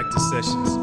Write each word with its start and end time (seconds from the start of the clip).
practice 0.00 0.30
sessions. 0.30 0.76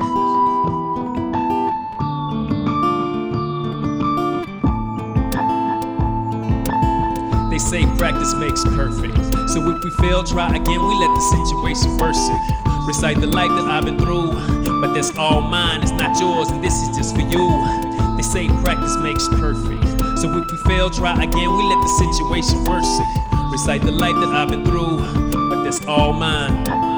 They 7.50 7.57
say 7.57 7.86
practice 7.97 8.36
makes 8.36 8.64
perfect. 8.64 9.18
So 9.50 9.68
if 9.71 9.83
we 9.83 9.89
fail, 10.07 10.23
try 10.23 10.55
again, 10.55 10.68
we 10.68 10.93
let 11.00 11.09
the 11.15 11.21
situation 11.33 11.97
worsen. 11.97 12.38
Recite 12.86 13.19
the 13.19 13.27
life 13.27 13.50
that 13.50 13.65
I've 13.65 13.86
been 13.86 13.97
through, 13.97 14.33
but 14.82 14.93
that's 14.93 15.18
all 15.18 15.41
mine, 15.41 15.81
it's 15.81 15.91
not 15.91 16.20
yours, 16.20 16.52
and 16.52 16.63
this 16.63 16.73
is 16.73 16.95
just 16.95 17.15
for 17.15 17.21
you. 17.21 17.47
They 18.18 18.23
say 18.23 18.47
practice 18.64 18.95
makes 18.97 19.28
perfect. 19.29 19.84
So 20.20 20.29
if 20.37 20.51
we 20.51 20.57
fail, 20.70 20.92
try 20.92 21.14
again, 21.23 21.57
we 21.57 21.64
let 21.64 21.81
the 21.81 21.89
situation 21.97 22.64
worsen. 22.65 23.06
Recite 23.51 23.81
the 23.81 23.92
life 23.92 24.15
that 24.15 24.29
I've 24.29 24.50
been 24.50 24.64
through, 24.64 24.97
but 25.50 25.64
that's 25.64 25.84
all 25.87 26.14
mine. 26.14 26.96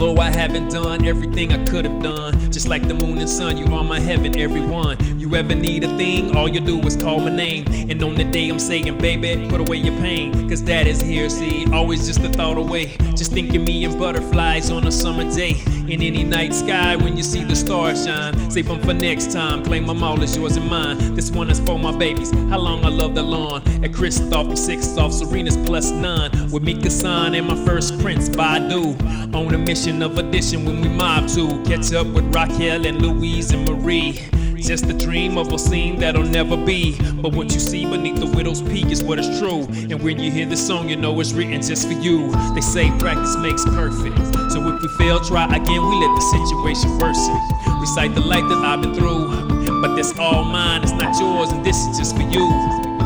Although 0.00 0.22
I 0.22 0.30
haven't 0.30 0.70
done 0.70 1.04
everything 1.06 1.52
I 1.52 1.64
could 1.64 1.84
have 1.84 2.00
done, 2.00 2.52
just 2.52 2.68
like 2.68 2.86
the 2.86 2.94
moon 2.94 3.18
and 3.18 3.28
sun, 3.28 3.56
you 3.56 3.64
are 3.74 3.82
my 3.82 3.98
heaven, 3.98 4.38
everyone. 4.38 4.96
You 5.18 5.34
ever 5.34 5.56
need 5.56 5.82
a 5.82 5.88
thing, 5.96 6.36
all 6.36 6.48
you 6.48 6.60
do 6.60 6.78
is 6.82 6.94
call 6.94 7.18
my 7.18 7.30
name. 7.30 7.66
And 7.66 8.00
on 8.04 8.14
the 8.14 8.22
day 8.22 8.48
I'm 8.48 8.60
saying, 8.60 8.96
baby, 8.98 9.48
put 9.48 9.60
away 9.60 9.78
your 9.78 9.96
pain, 9.96 10.48
cause 10.48 10.62
that 10.66 10.86
is 10.86 11.00
here, 11.00 11.28
see, 11.28 11.66
always 11.72 12.06
just 12.06 12.20
a 12.20 12.28
thought 12.28 12.58
away. 12.58 12.96
Just 13.16 13.32
thinking 13.32 13.64
me 13.64 13.84
and 13.86 13.98
butterflies 13.98 14.70
on 14.70 14.86
a 14.86 14.92
summer 14.92 15.28
day. 15.34 15.60
In 15.88 16.00
any 16.02 16.22
night 16.22 16.54
sky, 16.54 16.94
when 16.94 17.16
you 17.16 17.24
see 17.24 17.42
the 17.42 17.56
stars 17.56 18.04
shine, 18.04 18.50
save 18.52 18.68
them 18.68 18.78
for 18.80 18.94
next 18.94 19.32
time, 19.32 19.64
claim 19.64 19.86
them 19.86 20.04
all 20.04 20.22
as 20.22 20.36
yours 20.36 20.56
and 20.56 20.70
mine. 20.70 21.16
This 21.16 21.32
one 21.32 21.50
is 21.50 21.58
for 21.58 21.76
my 21.76 21.96
babies, 21.96 22.30
how 22.50 22.58
long 22.58 22.84
I 22.84 22.88
love 22.88 23.16
the 23.16 23.22
lawn. 23.22 23.62
At 23.82 23.94
Christoph, 23.94 24.56
six 24.56 24.96
off, 24.96 25.12
Serena's 25.12 25.56
plus 25.56 25.90
nine. 25.90 26.30
With 26.52 26.62
Mika 26.62 26.90
San 26.90 27.34
and 27.34 27.48
my 27.48 27.56
first 27.64 27.98
prince, 28.00 28.28
Badu. 28.28 28.96
On 29.34 29.54
a 29.54 29.58
mission 29.58 30.02
of 30.02 30.18
addition 30.18 30.64
when 30.64 30.80
we 30.80 30.88
mob 30.88 31.28
to 31.28 31.62
catch 31.64 31.92
up 31.92 32.06
with 32.08 32.34
Raquel 32.34 32.86
and 32.86 33.00
Louise 33.00 33.52
and 33.52 33.68
Marie. 33.68 34.20
Just 34.56 34.86
a 34.86 34.92
dream 34.92 35.36
of 35.36 35.52
a 35.52 35.58
scene 35.58 35.98
that'll 35.98 36.24
never 36.24 36.56
be. 36.56 36.98
But 37.12 37.34
what 37.34 37.52
you 37.52 37.60
see 37.60 37.84
beneath 37.84 38.16
the 38.16 38.26
widow's 38.26 38.62
peak 38.62 38.86
is 38.86 39.02
what 39.04 39.18
is 39.18 39.38
true. 39.38 39.64
And 39.90 40.02
when 40.02 40.18
you 40.18 40.30
hear 40.30 40.46
this 40.46 40.66
song, 40.66 40.88
you 40.88 40.96
know 40.96 41.18
it's 41.20 41.32
written 41.32 41.60
just 41.60 41.86
for 41.86 41.94
you. 41.94 42.32
They 42.54 42.60
say 42.60 42.90
practice 42.98 43.36
makes 43.36 43.64
perfect. 43.64 44.16
So 44.50 44.66
if 44.66 44.82
we 44.82 44.88
fail, 44.98 45.20
try 45.20 45.44
again, 45.44 45.82
we 45.88 45.94
let 45.96 46.14
the 46.14 46.24
situation 46.32 46.98
worsen. 46.98 47.38
Recite 47.80 48.14
the 48.14 48.22
life 48.22 48.48
that 48.48 48.64
I've 48.64 48.82
been 48.82 48.94
through. 48.94 49.80
But 49.80 49.94
that's 49.94 50.18
all 50.18 50.44
mine, 50.44 50.82
it's 50.82 50.92
not 50.92 51.18
yours, 51.20 51.52
and 51.52 51.64
this 51.64 51.76
is 51.76 51.98
just 51.98 52.16
for 52.16 52.22
you. 52.22 52.48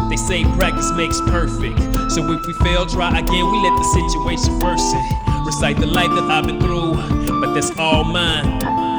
They 0.08 0.16
say 0.16 0.44
practice 0.56 0.90
makes 0.92 1.20
perfect. 1.22 1.78
So 2.12 2.22
if 2.32 2.46
we 2.46 2.52
fail, 2.64 2.86
try 2.86 3.10
again, 3.10 3.50
we 3.50 3.58
let 3.58 3.76
the 3.76 3.84
situation 3.92 4.58
worsen. 4.60 5.21
Recite 5.44 5.76
the 5.78 5.86
life 5.86 6.10
that 6.10 6.30
I've 6.30 6.46
been 6.46 6.60
through, 6.60 6.94
but 7.40 7.52
that's 7.54 7.70
all 7.78 8.04
mine. 8.04 8.91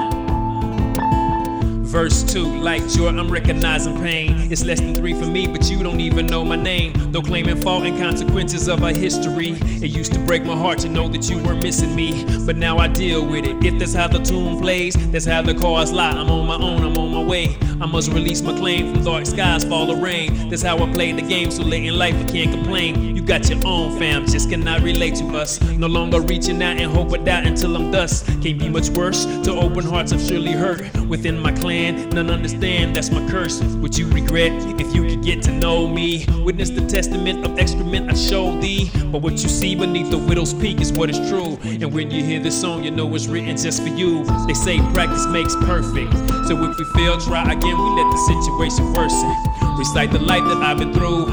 Verse 1.93 2.23
2, 2.23 2.59
like 2.59 2.87
joy, 2.89 3.09
I'm 3.09 3.29
recognizing 3.29 3.95
pain. 4.01 4.51
It's 4.51 4.65
less 4.65 4.79
than 4.79 4.95
three 4.95 5.13
for 5.13 5.27
me, 5.27 5.45
but 5.45 5.69
you 5.69 5.83
don't 5.83 5.99
even 5.99 6.25
know 6.25 6.43
my 6.43 6.55
name. 6.55 6.91
Though 7.11 7.21
claiming 7.21 7.61
fault 7.61 7.85
and 7.85 7.95
consequences 7.99 8.67
of 8.67 8.83
our 8.83 8.91
history. 8.91 9.49
It 9.51 9.91
used 9.91 10.11
to 10.13 10.19
break 10.25 10.43
my 10.43 10.55
heart 10.55 10.79
to 10.79 10.89
know 10.89 11.07
that 11.09 11.29
you 11.29 11.37
were 11.43 11.53
missing 11.53 11.95
me, 11.95 12.25
but 12.47 12.57
now 12.57 12.79
I 12.79 12.87
deal 12.87 13.23
with 13.23 13.45
it. 13.45 13.63
If 13.63 13.77
that's 13.77 13.93
how 13.93 14.07
the 14.07 14.17
tune 14.17 14.59
plays, 14.59 14.95
that's 15.11 15.25
how 15.25 15.43
the 15.43 15.53
chorus 15.53 15.91
lie. 15.91 16.09
I'm 16.09 16.31
on 16.31 16.47
my 16.47 16.55
own, 16.55 16.83
I'm 16.83 16.97
on 16.97 17.11
my 17.11 17.23
way. 17.23 17.55
I 17.79 17.85
must 17.85 18.11
release 18.11 18.41
my 18.41 18.57
claim 18.57 18.91
from 18.91 19.03
dark 19.03 19.27
skies, 19.27 19.63
fall 19.63 19.91
or 19.91 19.97
rain. 19.97 20.49
That's 20.49 20.63
how 20.63 20.79
I 20.79 20.91
play 20.93 21.11
the 21.11 21.21
game, 21.21 21.51
so 21.51 21.61
late 21.61 21.85
in 21.85 21.95
life 21.95 22.15
I 22.15 22.23
can't 22.23 22.51
complain. 22.51 23.15
You 23.15 23.21
got 23.21 23.47
your 23.49 23.59
own 23.67 23.99
fam, 23.99 24.25
just 24.25 24.49
cannot 24.49 24.81
relate 24.81 25.15
to 25.17 25.25
us. 25.37 25.61
No 25.61 25.87
longer 25.87 26.21
reaching 26.21 26.63
out 26.63 26.77
and 26.77 26.91
hope 26.91 27.11
doubt 27.23 27.45
until 27.45 27.75
I'm 27.75 27.91
dust. 27.91 28.25
Can't 28.41 28.57
be 28.57 28.67
much 28.67 28.89
worse. 28.89 29.25
To 29.43 29.51
open 29.51 29.85
hearts 29.85 30.11
have 30.11 30.21
surely 30.21 30.53
hurt. 30.53 30.81
Within 31.07 31.39
my 31.39 31.51
clan, 31.51 31.82
none 31.91 32.29
understand 32.29 32.95
that's 32.95 33.09
my 33.09 33.27
curse. 33.29 33.61
Would 33.61 33.97
you 33.97 34.07
regret 34.07 34.51
if 34.79 34.95
you 34.95 35.03
could 35.03 35.21
get 35.21 35.41
to 35.43 35.51
know 35.51 35.87
me? 35.87 36.25
Witness 36.43 36.69
the 36.69 36.87
testament 36.87 37.45
of 37.45 37.59
excrement 37.59 38.09
I 38.09 38.13
show 38.13 38.59
thee. 38.61 38.89
But 39.11 39.21
what 39.21 39.33
you 39.33 39.49
see 39.49 39.75
beneath 39.75 40.09
the 40.09 40.17
widow's 40.17 40.53
peak 40.53 40.79
is 40.79 40.93
what 40.93 41.09
is 41.09 41.17
true. 41.29 41.57
And 41.63 41.93
when 41.93 42.09
you 42.09 42.23
hear 42.23 42.39
this 42.39 42.59
song, 42.59 42.83
you 42.83 42.91
know 42.91 43.13
it's 43.15 43.27
written 43.27 43.57
just 43.57 43.81
for 43.81 43.89
you. 43.89 44.23
They 44.47 44.53
say 44.53 44.77
practice 44.93 45.25
makes 45.27 45.55
perfect. 45.57 46.13
So 46.47 46.63
if 46.63 46.77
we 46.77 46.85
fail, 46.95 47.19
try 47.19 47.51
again, 47.51 47.77
we 47.77 47.89
let 48.01 48.09
the 48.11 48.17
situation 48.31 48.93
worsen. 48.93 49.35
Recite 49.77 50.11
the 50.11 50.19
life 50.19 50.43
that 50.45 50.63
I've 50.63 50.77
been 50.77 50.93
through. 50.93 51.25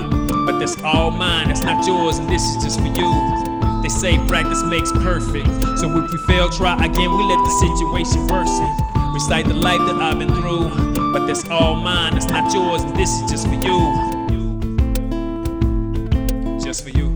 But 0.46 0.58
that's 0.58 0.80
all 0.82 1.12
mine, 1.12 1.48
that's 1.48 1.62
not 1.62 1.86
yours, 1.86 2.18
and 2.18 2.28
this 2.28 2.42
is 2.42 2.64
just 2.64 2.80
for 2.80 2.86
you. 2.86 3.82
They 3.82 3.88
say 3.88 4.18
practice 4.26 4.62
makes 4.64 4.90
perfect. 4.90 5.46
So 5.78 5.88
if 5.96 6.10
we 6.10 6.18
fail, 6.26 6.50
try 6.50 6.74
again, 6.84 7.16
we 7.16 7.24
let 7.24 7.38
the 7.38 7.50
situation 7.60 8.26
worsen 8.26 8.79
recite 9.20 9.44
the 9.44 9.52
life 9.52 9.80
that 9.80 9.96
I've 9.96 10.18
been 10.18 10.34
through. 10.34 11.12
But 11.12 11.26
that's 11.26 11.46
all 11.50 11.74
mine, 11.74 12.16
it's 12.16 12.24
not 12.24 12.54
yours, 12.54 12.82
this 12.94 13.10
is 13.10 13.30
just 13.30 13.46
for 13.48 13.54
you. 13.54 13.78
Just 16.64 16.84
for 16.84 16.90
you. 16.90 17.09